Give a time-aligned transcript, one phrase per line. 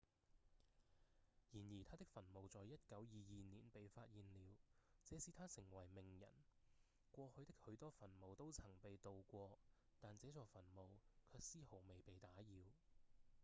[1.51, 4.57] 然而他的墳墓在1922年被發現了
[5.05, 6.27] 這使他成為名人
[7.11, 9.59] 過去的許多墳墓都曾被盜過
[9.99, 10.97] 但這座墳墓
[11.31, 12.63] 卻絲毫未被打擾